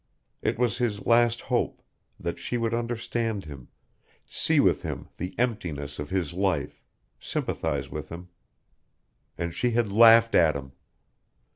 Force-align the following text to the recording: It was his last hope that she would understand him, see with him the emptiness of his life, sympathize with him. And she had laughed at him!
It 0.41 0.57
was 0.57 0.79
his 0.79 1.05
last 1.05 1.41
hope 1.41 1.83
that 2.19 2.39
she 2.39 2.57
would 2.57 2.73
understand 2.73 3.45
him, 3.45 3.67
see 4.25 4.59
with 4.59 4.81
him 4.81 5.09
the 5.17 5.35
emptiness 5.37 5.99
of 5.99 6.09
his 6.09 6.33
life, 6.33 6.81
sympathize 7.19 7.91
with 7.91 8.09
him. 8.09 8.29
And 9.37 9.53
she 9.53 9.69
had 9.77 9.91
laughed 9.91 10.33
at 10.33 10.55
him! 10.55 10.71